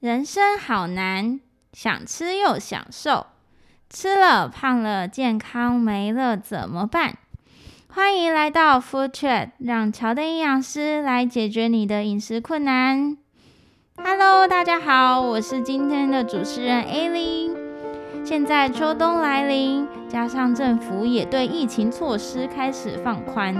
[0.00, 1.40] 人生好难，
[1.74, 3.26] 想吃又想瘦，
[3.90, 7.18] 吃了胖了，健康没了怎么办？
[7.86, 13.18] 欢迎来到 Food Chat，让乔的营养师来解决你的饮食困难。
[14.02, 17.54] Hello，大家好，我是今天的主持人 Ali。
[18.24, 23.54] 现在秋冬来临，加上政府也对疫情措施开始放宽。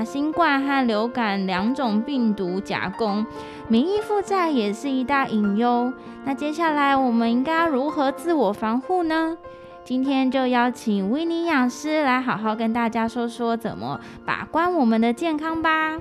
[0.00, 3.26] 那新冠和流感两种病毒夹攻，
[3.68, 5.92] 免疫负债也是一大隐忧。
[6.24, 9.36] 那接下来我们应该如何自我防护呢？
[9.84, 15.98] 今天就邀请薇妮营养师来好好跟大家说说怎么把关我们的健康吧。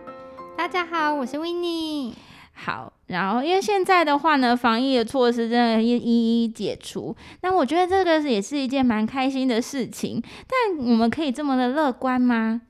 [0.58, 2.16] 大家好，我是维尼。
[2.54, 10.24] 好，然后因为现在的话呢，防疫的措施真的一一一解除，那我觉得这个也是一件蛮开心的事情。
[10.48, 12.62] 但我们可以这么的乐观吗？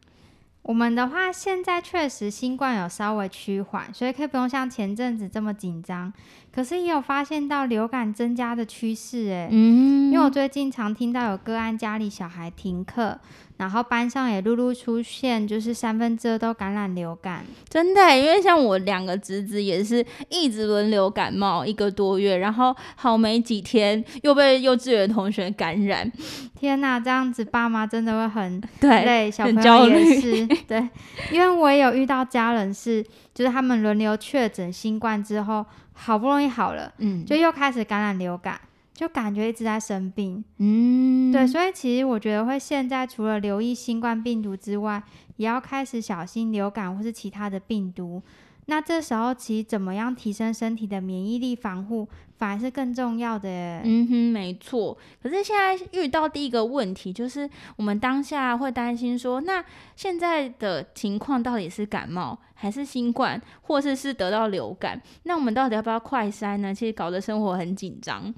[0.70, 6.14] 我们的话，现在确实新冠有稍微趋缓，所以可以不用像前阵子这么紧张。
[6.54, 13.20] 可是也有发现到流感增加的趋势，哎，嗯，因为我最近常听到有个案家里小孩停课。
[13.60, 26.10] 然后班上也陆陆出现，就是三分之二都感染流感，真的，因为像我两个侄子也是一直轮流感冒一个多月，然后好没几天又被幼稚园同学感染。
[26.58, 30.88] 天哪，这样子爸妈真的会很对累，小朋友也是对，
[31.30, 33.06] 因为我也有遇到家人是，
[33.40, 38.60] 就是他们轮流确诊新冠之后，好不容易好了，嗯，就又开始感染流感。
[38.94, 45.02] 就感觉一直在生病，嗯，对，所以其实我觉得会现在除了留意新冠病毒之外，
[45.38, 48.22] 也要开始小心流感或是其他的病毒。
[48.66, 53.50] 那这时候其实怎么样提升身体的免疫力防护，反而是更重要的。
[53.86, 54.96] 嗯哼，没错。
[55.24, 59.64] 可是现在遇到第一个问题，就是我们当下会担心说，那
[59.96, 65.02] 现在的情况到底是感冒，还是新冠，或是是得到流感？
[65.24, 66.76] 那我们到底要不要快筛呢？
[66.76, 68.34] 其实搞得生活很紧张。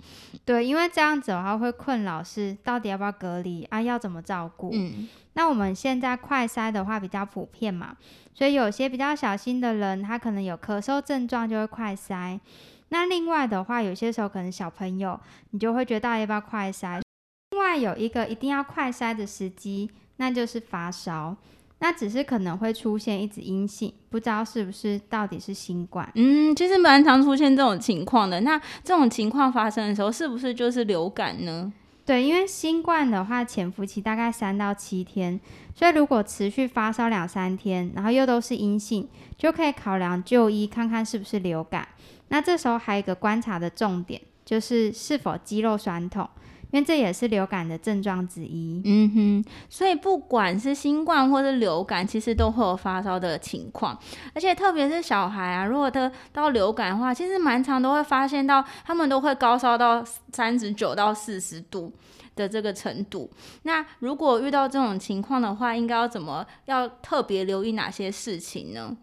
[0.46, 3.82] 对，因为这样子的话会困扰是到底要不要隔离啊？
[3.82, 4.70] 要怎么照顾？
[4.74, 5.10] 嗯。
[5.34, 7.98] 那我们现在快筛的话比较普遍嘛，
[8.34, 12.40] 所以有些比较小心的人，他可能有咳嗽症状就会快筛。
[12.90, 15.20] 那另外的话，有些时候可能小朋友，
[15.50, 17.02] 你就会觉得要不要快筛。
[17.52, 21.36] 另外有一个一定要快筛的时机，那就是发烧。
[21.84, 26.08] 那只是可能会出现一直阴性，不知道是不是到底是新冠。
[26.14, 28.40] 嗯，其实蛮常出现这种情况的。
[28.42, 31.74] 那这种情况发生的时候，是不是就是流感呢？
[32.06, 35.40] 对，因为新冠的话，潜伏期大概三到七天，
[35.74, 41.88] 所以如果持续发烧两三天，然后又都是阴性，就可以考量就医，看看是不是流感。
[42.28, 46.30] 那这时候还有一个观察的重点，就是是否肌肉酸痛。
[46.72, 48.82] 因为这也是流感的症状之一。
[48.86, 53.98] 嗯哼，所以不管是新冠或是流感，其实都会有发烧的情况。
[54.34, 61.94] 而且特别是小孩啊，如果他到流感的话，其实蛮常都会发现到他们都会高烧到三十九到四十度
[62.36, 63.30] 的这个程度。
[63.64, 68.96] 那如果遇到这种情况的话，应该要怎么要特别留意哪些事情呢？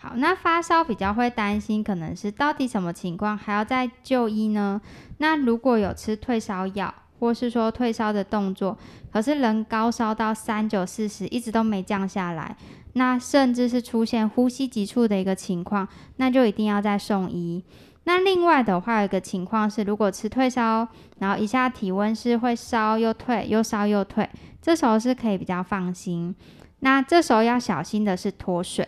[0.00, 4.80] 好，那发烧比较会担心，可能是到底什么情况还要再就医呢？
[5.16, 8.76] 那如果有吃退烧药，或是说退烧的动作，
[9.12, 12.56] 可是人高烧到三九四十，一直都没降下来，
[12.94, 17.62] 那甚至是出现呼吸急促的一个情况，那就一定要再送医。
[18.04, 24.28] 那另外的话，有一个情况是，如果吃退烧，然后一下体温是会烧又退，又烧又退，
[24.62, 26.34] 这时候是可以比较放心。
[26.80, 28.86] 那这时候要小心的是脱水。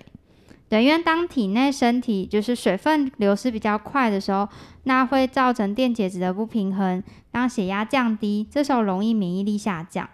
[0.71, 4.49] 对，因为当体内身体就是水分流失比较快的时候，
[4.85, 10.09] 那会造成电解质的不平衡，让血压降低，这时候容易免疫力下降。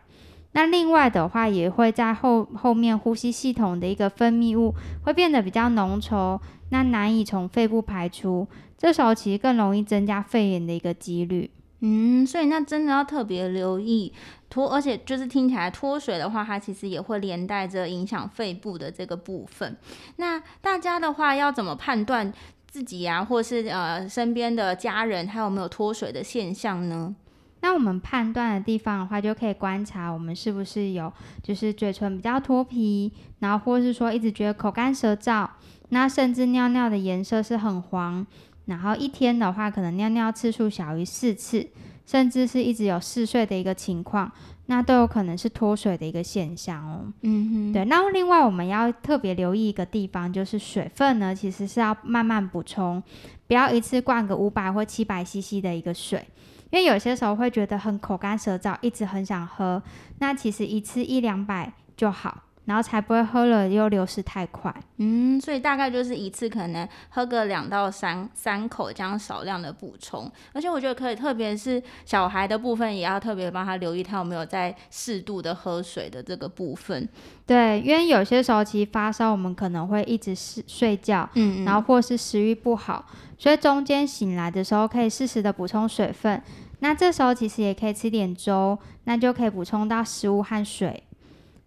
[0.53, 4.75] 那另外的话，也会在后后面呼吸系统的一个分泌物
[5.05, 6.41] 会变得比较浓稠，
[6.71, 11.51] 那难以从肺部排出，这时候其实更容易增加肺炎的一个几率。
[11.81, 14.11] 嗯，所以那真的要特别留意
[14.49, 19.77] 脱，而且就是听起来脱水的话，它其实也会连带着影响肺部的这个部分。
[20.17, 22.33] 那大家的话要怎么判断
[22.67, 27.15] 自己呀、或是呃身边的家人还有没有脱水的现象呢？
[27.61, 31.13] 那我们判断的地方的话，就可以观察我们是不是有
[31.43, 35.49] 就是嘴唇比较脱皮，然后或是说一直觉得口干舌燥，
[35.89, 38.25] 那甚至尿尿的颜色是很黄。
[38.67, 41.69] 然后一天的话，可能尿尿次数小于四次，
[42.07, 44.31] 甚至是一直有嗜睡的一个情况，
[44.67, 47.13] 那都有可能是脱水的一个现象哦。
[47.23, 47.85] 嗯哼，对。
[47.87, 53.03] 那另外我们要特别留意一个地方，就是水分呢，其实是要慢慢补充，
[53.49, 56.25] 不要一次灌个五百或七百 CC 的一个水，
[56.71, 59.83] 因为有些时候会觉得很口干舌燥，一直很想喝，
[60.21, 62.43] 那其实一次一两百就好。
[62.67, 64.75] 然后才不会喝了又流失太快。
[64.99, 70.31] 嗯，所以大概就是一次可能喝个两到三三口这样少量的补充。
[70.53, 77.09] 而且我觉得可以，特别是小孩的部分，也要特别帮他留意他有没有在适度的喝水的这个部分。
[77.47, 83.07] 对，因为有些时候其实发烧，我们可能会一直睡睡觉，嗯，嗯，然后或是食欲不好，
[83.39, 86.43] 所以中间醒来的时候可以适时的补充水分。
[86.81, 91.03] 那这时候其实也可以吃点粥，那就可以补充到食物和水。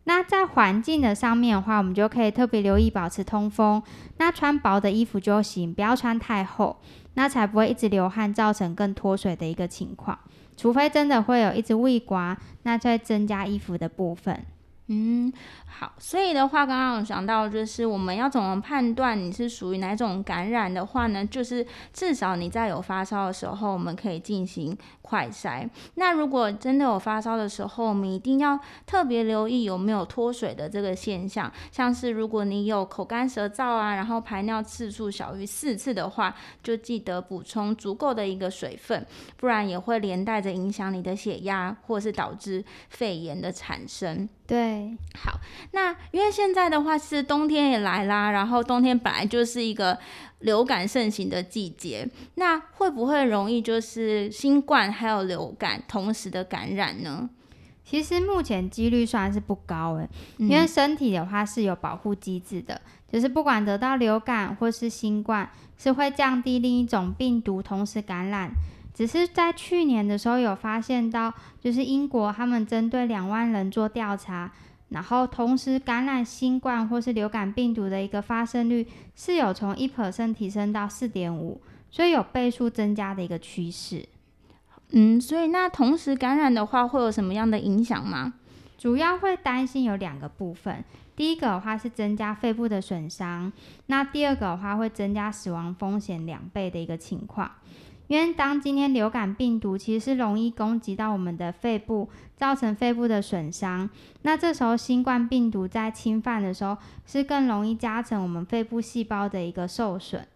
[0.10, 3.80] 那在环境的上面的话，我们就可以特别留意保持通风。
[4.18, 6.78] 那穿薄的衣服就行，不要穿太厚，
[7.14, 10.18] 那才不会一直流汗，造成更脱水的一个情况。
[10.58, 14.48] 除非真的会有一直胃刮，那再增加衣服的部分。
[14.92, 15.32] 嗯，
[15.68, 21.24] 好，所以的话，刚刚有想到，就是我们要怎么判断你是属于哪种感染的话呢？
[21.24, 21.64] 就是
[21.94, 25.70] 至少你在有发烧的时候，我们可以进行快筛。
[25.94, 39.06] 那如果真的有发烧的时候，我们一定要特别留意有没有脱水的这个现象，像是如果你有口干舌燥啊，然后排尿次数小于四次的话，就记得补充足够的一个水分，
[39.38, 44.28] 不然也会连带着影响你的血压，或是导致肺炎的产生。
[44.50, 45.40] 对，好，
[45.74, 49.96] 那因为现在的话是冬天也来啦，然后冬天本来就是一个
[50.40, 57.30] 流感盛行的季节，那会不会容易就是新冠还有流感同时的感染呢？
[57.86, 62.82] 其实目前几率算是不高诶，因为身体的话是有保护机制的，
[63.12, 65.48] 就是不管得到流感或是新冠，
[65.78, 68.52] 是会降低另一种病毒同时感染。
[69.00, 74.52] 只是在去年的时候有发现到，就是英国他们针对两万人做调查，
[74.90, 78.86] 然后同时感染新冠或是流感病毒的一个发生率
[79.16, 84.06] 是有从一 percent 提升到四点五，所以有倍数增加的一个趋势。
[84.90, 88.34] 嗯，所以那同时感染的话会有什么样的影响吗？
[88.78, 90.84] 主要会担心有两个部分，
[91.16, 93.50] 第一个的话是增加肺部的损伤，
[93.86, 97.50] 那第二个的话会增加死亡风险两倍的一个情况。
[98.10, 103.88] 因为当今天流感病毒其实是容易攻击到我们的肺部，造成肺部的损伤。
[104.24, 106.76] 那这时候新冠病毒在侵犯的时候，
[107.06, 110.28] 是更容易加成我们肺部细胞的一个受损。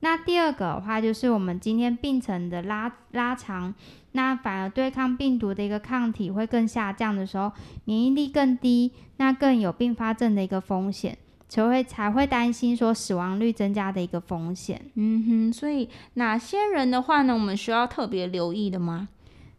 [0.00, 3.72] 那第二个的话，就是我们今天病程的拉拉长，
[4.10, 7.52] 那反而对抗病毒的一个抗体会更下降的时候，
[7.84, 11.16] 免疫力更低，那更有并发症的一个风险。
[11.52, 14.80] 才会才会担心说死亡率增加的一个风险。
[14.94, 19.10] 嗯哼，所以哪些人的话呢，我们需要特别留意的吗？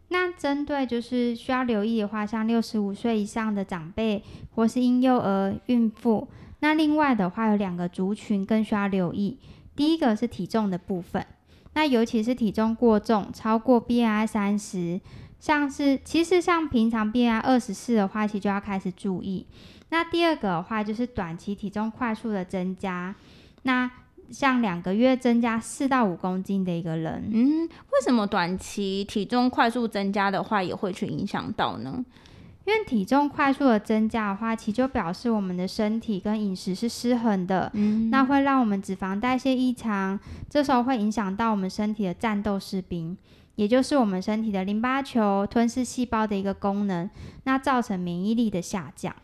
[0.08, 4.24] 那针对就是需要留意的话，像六十五岁以上的长辈，
[4.56, 6.28] 或是婴幼儿、孕妇。
[6.62, 9.38] 那另外的话，有两个族群更需要留意。
[9.76, 11.24] 第一个是体重的部分，
[11.76, 15.00] 那尤其是体重过重，超过 BMI 三十，
[15.40, 19.46] 像是其实像平常 BMI 二十四的话，其实就要开始注意。
[19.94, 23.14] 那第二个的话就是短期体重快速的增加，
[23.62, 23.92] 那
[24.32, 32.04] 像两个月增加四到五公斤的一个人，嗯，为什么短期体重快速增加的话也会去影响到呢？
[32.66, 40.20] 因为体重快速的增加的话，其实就表示我们的身体跟饮食是失衡的，嗯，那会让我们脂肪代谢异常，
[40.50, 43.16] 这时候会影响到我们身体的战斗士兵，
[43.54, 47.08] 也就是我们身体的淋巴球吞噬细胞的一个功能，
[47.44, 49.16] 那造成免疫力的下降。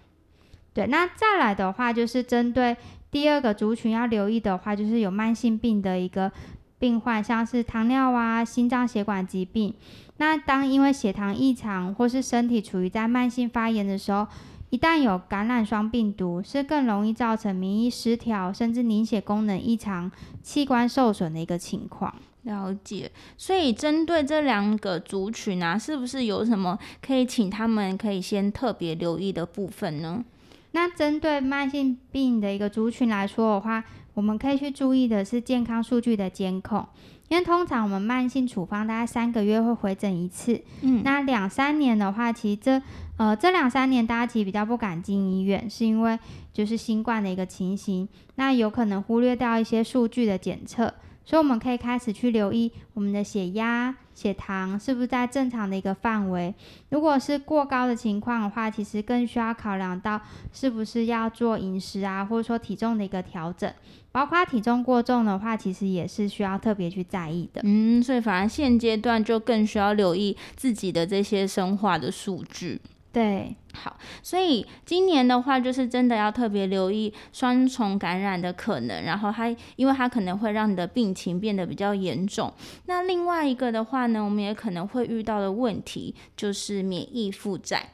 [0.73, 2.75] 对，那再来的话，就是针对
[3.11, 6.31] 第二个族群要留意的话，就是有慢性病的一个
[6.77, 9.73] 病患，像是糖尿啊、心脏血管疾病。
[10.17, 14.27] 那当因为血糖异常或是身体处于在慢性发炎的时候，
[14.69, 20.11] 一旦有感染双病毒，是更容易造成免疫失调，甚至凝血功能异常、
[20.43, 22.13] 器官受损的一个情况。
[22.43, 30.23] 了解，所以针对这两个族群啊，是不是有什么可以请他们可以先特别留意的部分呢？
[30.71, 33.83] 那针对慢性病的一个族群来说的话，
[34.13, 36.85] 我们可以去注意的是健康数据的监控，
[37.27, 42.81] 因为通常我们慢性处方大概三个月会回诊一次，嗯，那两三年的话，其实这
[43.17, 46.17] 呃这两三年大家其实比较不敢进医院，是因为
[46.53, 50.93] 就是新冠的一个情形，那有可能忽略掉一些数据的检测。
[51.29, 56.51] 所以我们可以开始去留意我们的血压、血糖是不是在正常的一个范围。
[56.89, 60.19] 如果是过高的情况的话，其实更需要考量到
[60.51, 63.71] 是不是要做饮食啊，或者说体重的一个调整。
[64.11, 67.61] 包括体重过重的话，其实也是需要特别去在意的。
[67.63, 72.81] 嗯，所以反而现阶段就更需要留意自己的这些生化的数据。
[73.11, 82.53] 对，好，所以今年的话，就是真的要特别留意双重感染的可能，然后它，因为它可能会让你的病情变得比较严重。
[82.85, 87.93] 那另外一个的话呢，我们也可能会遇到的问题就是免疫负债。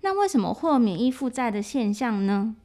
[0.00, 2.56] 那为什么会有免疫负债的现象呢？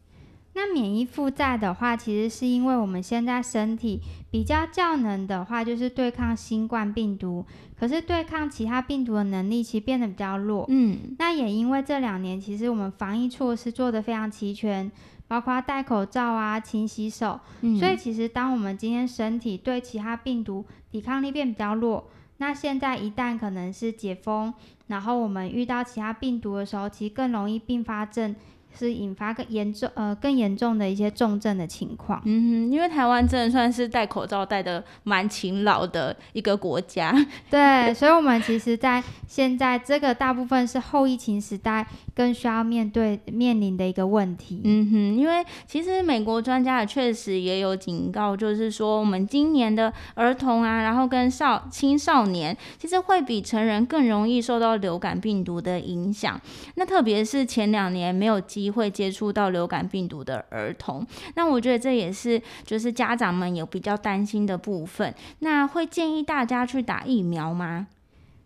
[0.54, 4.02] 那免疫负债的话，其实是因为我们现在身体
[4.36, 7.46] 比较较能的话，就是对抗新冠病毒，
[7.80, 10.66] 可是对抗其他病毒的能力其实变得比较弱。
[10.68, 14.92] 嗯，那也因为这两年其实我们防疫措施做得非常齐全，
[15.26, 24.54] 包括戴口罩啊、勤洗手，嗯，所以其实当我们今天身体对其他病毒抵抗力变比较弱，那现在一旦可能是解封，
[24.88, 28.36] 然后我们遇到其他病毒的时候，其实更容易并发症。
[28.78, 32.22] 是引发更严重呃更严重的一些重症的情况。
[32.26, 37.14] 嗯哼，因为台湾真的算是戴口罩戴的蛮勤劳的一个国家。
[37.50, 44.62] 对，所以我们其实，在现在这个大部分是后疫情时代更需要面对面临的一个问题。
[44.64, 56.40] 嗯哼，因为其实美国专家也确实也有警告，就是说我们今年的儿童啊，然后跟少青少年，其实会比成人更容易受到流感病毒的影响。
[56.76, 61.06] 那特别是前两年没有机会接触到流感病毒的儿童，
[61.36, 65.14] 那我觉得这也是就是家长们有比较担心的部分。
[65.40, 67.88] 那会建议大家去打疫苗吗？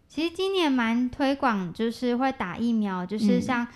[0.07, 3.67] 其实今年蛮推广，就是会打疫苗，就是像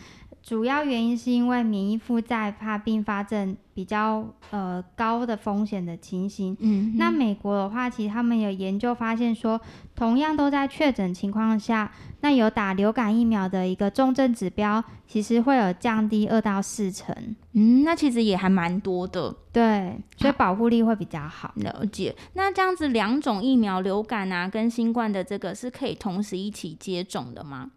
[0.44, 3.58] 主要原因是因为免疫负载，怕并发症。
[3.76, 9.60] 比较呃高的风险的情形，嗯，那美国的话，其实他们有研究发现说，
[9.96, 17.16] 同样都在确诊情况下，那有打流感疫苗的一个重症指标，其实会有降低二到四成。
[17.54, 21.52] 嗯，那其实也还蛮多的，对，所以保护力会比较好。
[21.56, 22.16] 了解。
[22.34, 27.72] 那这样子两种疫苗，流感啊跟新冠的这个是可以同时一起接种的吗？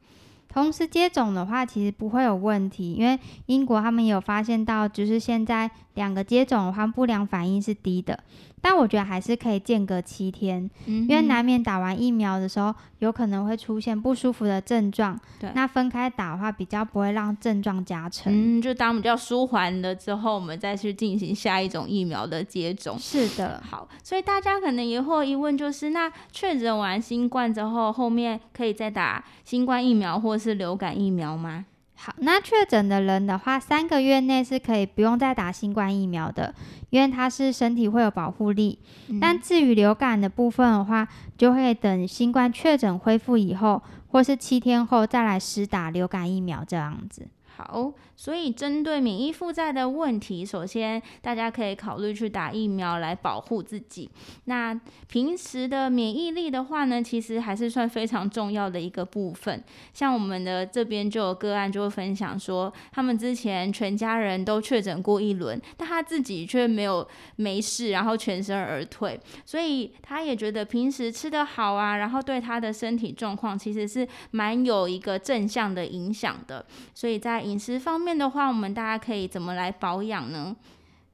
[0.56, 8.18] 同时接种的话，其实不会有问题，因为英国他们有发现到，就是现在两个接种的话，不良反应是低的。
[8.62, 15.16] 但我觉得还是可以间隔七天，嗯，因为难免打完疫苗的时候，有可能会出现不舒服的症状。
[15.38, 18.32] 对，那分开打的话，比较不会让症状加成。
[18.32, 22.98] 嗯，就当比较舒缓了之后，我们再去进行下一种疫苗的接种。
[22.98, 31.66] 是的，好，所以大家可能也会疑问，就是那确诊完新冠之后，后面可以再打新冠疫苗或是流感疫苗吗？
[31.98, 36.54] 好，那确诊的人的话，三个月内是可以不用再打新冠疫苗的，
[36.90, 38.78] 因为它是身体会有保护力。
[39.08, 39.18] 嗯。
[39.18, 47.26] 但至于流感的部分的话，就会等新冠确诊恢复以后，或是七天后再来施打流感疫苗这样子。
[47.56, 54.10] 好，所以针对免疫负债的问题，首先大家可以考虑去打疫苗来保护自己。
[54.44, 59.64] 那平时的免疫力的话呢，其实还是算非常重要的一个部分。
[59.94, 69.18] 像我们的这边就有个案就会分享说，他们之前全家人都确诊过一轮，但他自己却没有没事，然后全身而退。
[69.46, 76.62] 所以他也觉得平时吃得好啊，然后对他的身体状况其实是蛮有一个正向的影响的。
[76.92, 80.54] 所以在饮食方面的话，我们大家可以怎么来保养呢？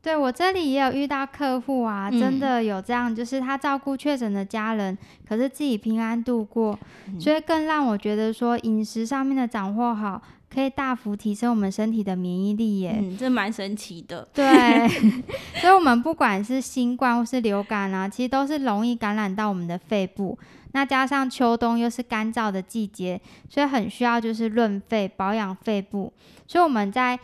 [0.02, 4.98] 对，我这里也有遇到客户啊，嗯，真的有这样，就是他照顾确诊的家人，
[5.28, 10.20] 可是自己平安度过，嗯，所以更让我觉得说饮食上面的掌握好，
[10.52, 12.98] 可以大幅提升我们身体的免疫力耶。
[13.00, 14.26] 嗯，这蛮神奇的。
[14.34, 14.88] 对，
[15.62, 20.36] 所以我们不管是新冠或是流感啊，其实都是容易感染到我们的肺部。
[20.72, 26.12] 那加上秋冬又是干燥的季节，所以很需要就是润肺保养肺部。
[26.46, 27.18] 所以我们在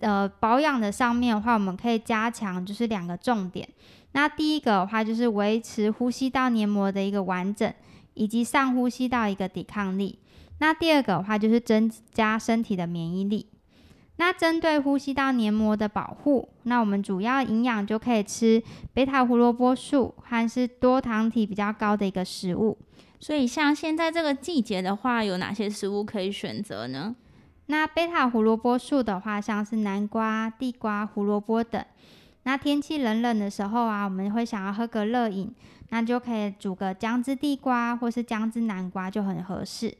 [0.00, 3.68] 呃保养的上面的话，我们可以加强就是两个重点。
[4.12, 7.72] 那第一个的话就是维持呼吸道黏膜的一个完整，
[8.14, 10.18] 以及上呼吸道一个抵抗力。
[10.58, 13.46] 那第二个的话就是增加身体的免疫力。
[14.16, 22.78] 那针对呼吸道黏膜的保护，那我们主要营养就可以吃贝塔胡萝卜素，还是多糖体比较高的一个食物。
[23.18, 27.16] 所以像现在这个季节的话，有哪些食物可以选择呢？
[27.66, 31.82] 那贝塔胡萝卜素的话，像是南瓜、地瓜、胡萝卜等。
[32.44, 35.50] 那天气冷冷的时候啊，我们会想要喝个热饮，
[35.88, 39.92] 那就可以煮个姜汁地瓜或是姜汁南瓜就很合适。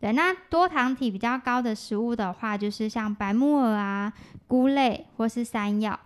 [0.00, 4.12] 对，那多糖体比较高的食物的话，就是像白木耳啊、
[4.46, 5.98] 菇类或是山药。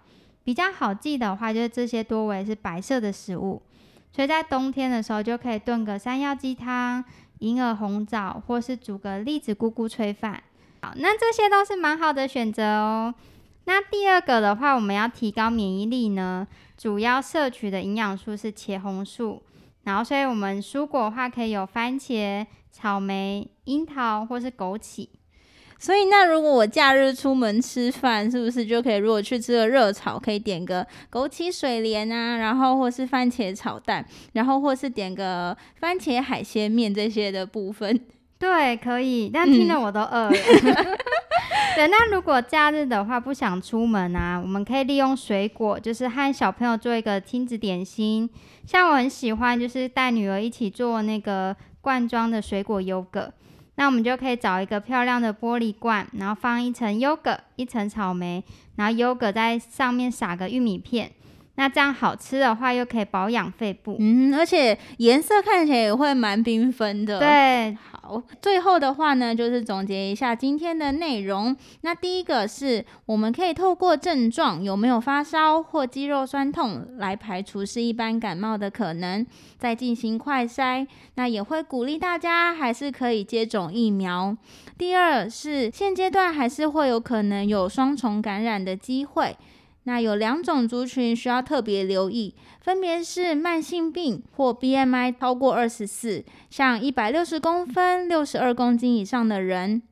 [0.44, 3.62] 比较好记的话，就是这些多为是白色的食物。
[4.10, 7.04] 所以在冬天的时候，就可以炖个山药鸡汤、
[7.38, 10.42] 银耳红枣，或是煮个栗子菇菇炊饭。
[10.80, 13.14] 好，那这些都是蛮好的选择哦。
[13.64, 19.42] 那第二个的话，我们要提高免疫力呢，主要摄取的营养素是茄红素。
[19.84, 25.08] 然后，所以我们蔬果的话，可以有番茄、草莓、樱桃或是枸杞。
[25.78, 28.96] 所以，那如果我假日出门吃饭，是不是就可以？
[28.96, 38.00] 如果去吃个热炒，可以点个枸杞水莲啊，然后或是番茄炒蛋，然后或是点个番茄海鲜面这些的部分。
[38.38, 39.28] 对，可以。
[39.32, 40.30] 但听得我都饿了。
[40.30, 40.98] 嗯
[41.74, 48.28] 对，那如果假日的话不想出门啊，我们可以利用水果，就是和小朋友做一个亲子点心。
[48.66, 53.30] 像我很喜欢，就是带女儿一起做那个罐装的水果优格。
[53.74, 58.42] 那我们就可以找一个漂亮的玻璃罐，然后放一层优格，一层草莓，
[58.76, 61.12] 然后优格在上面撒个玉米片。
[61.56, 67.18] 那这样好吃的话，又可以保养肺部，嗯，而且颜色看起来也会蛮缤纷的。
[67.18, 71.54] 对，好，最后的话呢，就是总结一下今天的内容。
[71.82, 79.26] 那第一个是，我们可以透过症状有没有发烧或肌肉酸痛来排除是一般感冒的可能，
[79.58, 80.86] 再进行快筛。
[81.16, 84.34] 那也会鼓励大家还是可以接种疫苗。
[84.78, 89.36] 第二是，现阶段还是会有可能有双重感染的机会。
[89.84, 99.82] 那有两种族群需要特别留意，分别是慢性病或 BMI 超过二十四，像一百六十公分、六十二公斤以上的人。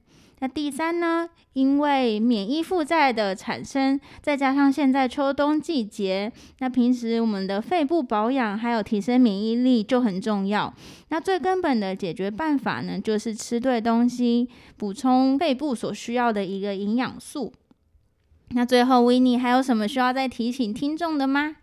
[0.43, 10.73] 那第三呢，因为免疫负债的产生，再加上现在秋冬季节，那平时我们的肺部保养还有提升免疫力就很重要。
[11.09, 17.53] 那最根本的解决办法呢，就是吃对东西，补充肺部所需要的一个营养素。
[18.53, 21.57] 那最后，Winnie 还有什么需要再提醒听众的吗？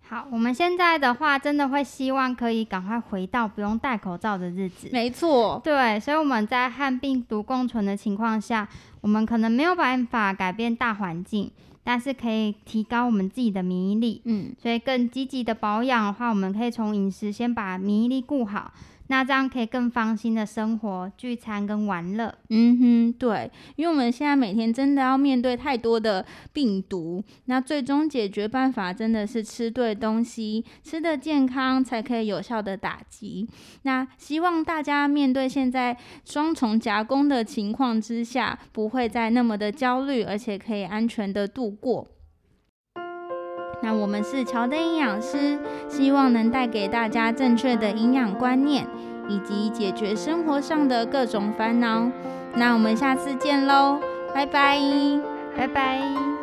[0.00, 4.88] 好，我们现在的话，真的会希望可以赶快回到不用戴口罩的日子。
[4.92, 8.68] 没错，对，所以我们在和病毒共存的情况下，
[9.00, 11.50] 我们可能没有办法改变大环境，
[11.84, 14.20] 但是可以提高我们自己的免疫力。
[14.24, 18.72] 嗯，所以更积极的保养的话，我们可以从饮食先把免疫力顾好。
[19.08, 22.34] 那这样可以更放心的生活、聚餐跟玩乐。
[22.48, 33.48] 嗯哼，对，因为我们现在每天真的要面对太多的病毒，那最终解决办法真的是吃对东西，吃得健康才可以有效的打击。
[33.82, 42.08] 那希望大家面对现在双重夹攻的情况之下，不会再那么的焦虑，而且可以安全的度过。
[43.82, 45.58] 那我们是乔的营养师，
[45.88, 48.86] 希望能带给大家正确的营养观念，
[49.28, 52.08] 以及解决生活上的各种烦恼。
[52.54, 53.98] 那我们下次见喽，
[54.32, 54.78] 拜拜，
[55.56, 56.41] 拜拜。